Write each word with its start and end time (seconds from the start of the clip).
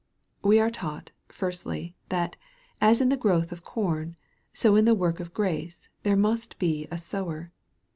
We 0.41 0.59
are 0.59 0.71
taught, 0.71 1.11
firstly, 1.27 1.95
that, 2.09 2.35
as 2.81 3.01
in 3.01 3.09
the 3.09 3.15
growth 3.17 3.51
of 3.51 3.63
corn, 3.63 4.15
so 4.51 4.75
in 4.75 4.85
the 4.85 4.95
work 4.95 5.19
of 5.19 5.31
grace, 5.31 5.89
there 6.01 6.17
must 6.17 6.57
be 6.57 6.87
a 6.89 6.97
sower. 6.97 7.51